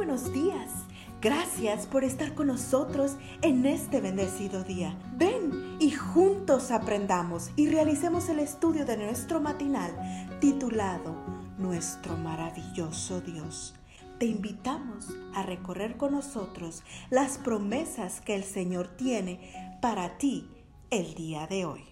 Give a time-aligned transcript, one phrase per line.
[0.00, 0.86] buenos días.
[1.20, 4.98] Gracias por estar con nosotros en este bendecido día.
[5.18, 9.92] Ven y juntos aprendamos y realicemos el estudio de nuestro matinal
[10.40, 11.14] titulado
[11.58, 13.74] Nuestro maravilloso Dios.
[14.18, 20.48] Te invitamos a recorrer con nosotros las promesas que el Señor tiene para ti
[20.88, 21.82] el día de hoy.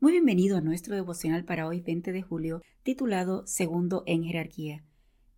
[0.00, 4.84] Muy bienvenido a nuestro devocional para hoy 20 de julio titulado Segundo en Jerarquía.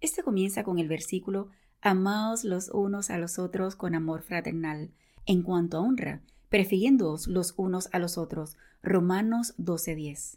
[0.01, 1.51] Este comienza con el versículo
[1.83, 4.91] Amaos los unos a los otros con amor fraternal.
[5.25, 8.59] En cuanto a honra, prefiriéndoos los unos a los otros.
[8.83, 10.37] Romanos 12:10.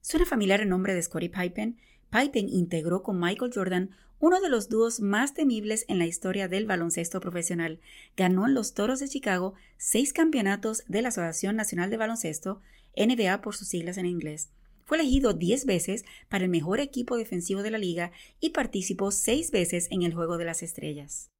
[0.00, 1.76] Suena familiar el nombre de Scottie Pippen.
[2.10, 6.64] Pippen integró con Michael Jordan uno de los dúos más temibles en la historia del
[6.64, 7.78] baloncesto profesional.
[8.16, 12.62] Ganó en los Toros de Chicago seis campeonatos de la Asociación Nacional de Baloncesto,
[12.96, 14.48] NBA por sus siglas en inglés.
[14.84, 19.50] Fue elegido 10 veces para el mejor equipo defensivo de la liga y participó 6
[19.50, 21.30] veces en el Juego de las Estrellas.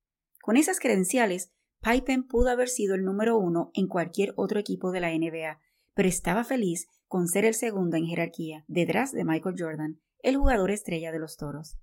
[0.40, 5.00] Con esas credenciales, Pippen pudo haber sido el número uno en cualquier otro equipo de
[5.00, 5.60] la NBA,
[5.94, 10.70] pero estaba feliz con ser el segundo en jerarquía, detrás de Michael Jordan, el jugador
[10.70, 11.78] estrella de los Toros.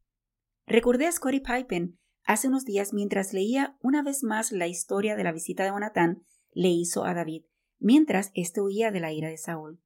[0.66, 5.24] Recordé a Scottie Pippen hace unos días mientras leía una vez más la historia de
[5.24, 7.46] la visita de Jonathan le hizo a David,
[7.80, 9.80] mientras éste huía de la ira de Saúl.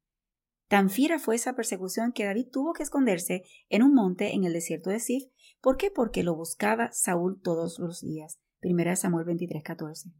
[0.68, 4.54] Tan fiera fue esa persecución que David tuvo que esconderse en un monte en el
[4.54, 5.24] desierto de Sif.
[5.62, 5.92] ¿Por qué?
[5.92, 8.40] Porque lo buscaba Saúl todos los días.
[8.60, 10.12] Primera Samuel 23:14.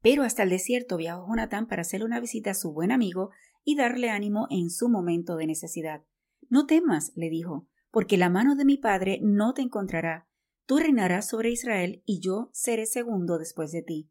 [0.00, 3.30] Pero hasta el desierto viajó Jonatán para hacerle una visita a su buen amigo
[3.62, 6.02] y darle ánimo en su momento de necesidad.
[6.48, 10.28] No temas, le dijo, porque la mano de mi padre no te encontrará.
[10.64, 14.10] Tú reinarás sobre Israel y yo seré segundo después de ti.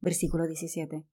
[0.00, 1.04] Versículo 17.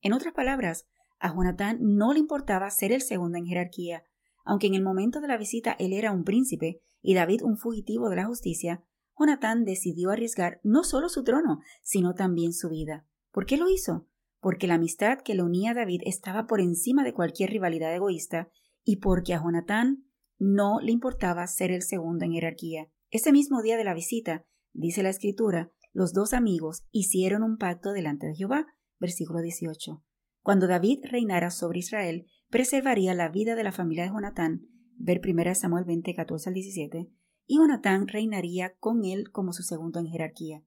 [0.00, 0.88] En otras palabras,
[1.20, 4.04] a Jonatán no le importaba ser el segundo en jerarquía,
[4.44, 8.08] aunque en el momento de la visita él era un príncipe y David un fugitivo
[8.08, 8.82] de la justicia,
[9.18, 13.06] Jonatán decidió arriesgar no solo su trono, sino también su vida.
[13.30, 14.08] ¿Por qué lo hizo?
[14.40, 18.48] Porque la amistad que le unía a David estaba por encima de cualquier rivalidad egoísta
[18.82, 20.06] y porque a Jonatán
[20.38, 22.88] no le importaba ser el segundo en jerarquía.
[23.10, 27.92] Ese mismo día de la visita, dice la escritura, los dos amigos hicieron un pacto
[27.92, 28.66] delante de Jehová.
[28.98, 30.02] Versículo 18.
[30.42, 35.54] Cuando David reinara sobre Israel, preservaría la vida de la familia de Jonatán, ver 1
[35.54, 37.10] Samuel 20, 14 al 17,
[37.46, 40.62] y Jonatán reinaría con él como su segundo en jerarquía.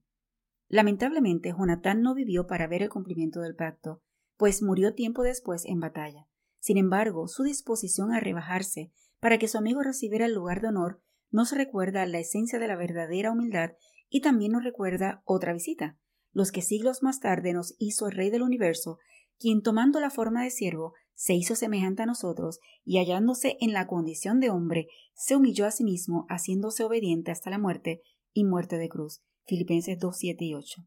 [0.68, 4.02] Lamentablemente, Jonatán no vivió para ver el cumplimiento del pacto,
[4.36, 6.26] pues murió tiempo después en batalla.
[6.58, 11.02] Sin embargo, su disposición a rebajarse para que su amigo recibiera el lugar de honor
[11.30, 13.72] nos recuerda la esencia de la verdadera humildad
[14.08, 15.98] y también nos recuerda otra visita,
[16.32, 18.98] los que siglos más tarde nos hizo el Rey del universo
[19.38, 23.86] quien tomando la forma de siervo, se hizo semejante a nosotros, y hallándose en la
[23.86, 28.02] condición de hombre, se humilló a sí mismo, haciéndose obediente hasta la muerte
[28.32, 29.22] y muerte de cruz.
[29.46, 30.82] Filipenses 2, 7 y 8.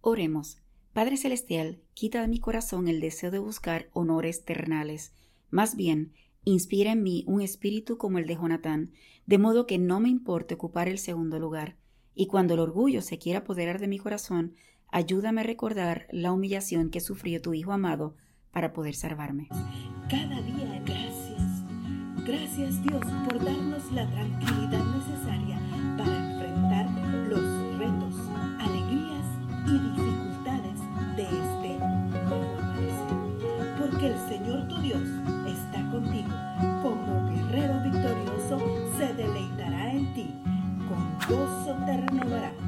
[0.00, 0.58] Oremos.
[0.92, 5.12] Padre Celestial, quita de mi corazón el deseo de buscar honores terrenales.
[5.50, 6.12] Más bien,
[6.44, 8.92] inspira en mí un espíritu como el de Jonatán,
[9.26, 11.76] de modo que no me importe ocupar el segundo lugar.
[12.14, 14.54] Y cuando el orgullo se quiera apoderar de mi corazón,
[14.90, 18.16] Ayúdame a recordar la humillación que sufrió tu Hijo amado
[18.52, 19.48] para poder salvarme.
[20.08, 21.62] Cada día gracias.
[22.26, 25.60] Gracias Dios por darnos la tranquilidad necesaria
[25.98, 26.90] para enfrentar
[27.28, 28.14] los retos,
[28.58, 29.26] alegrías
[29.66, 30.80] y dificultades
[31.16, 31.78] de este
[32.24, 33.78] nuevo amanecer.
[33.78, 35.02] Porque el Señor tu Dios
[35.46, 36.34] está contigo.
[36.82, 38.58] Como guerrero victorioso
[38.96, 40.34] se deleitará en ti.
[40.88, 42.67] Con gozo te renovará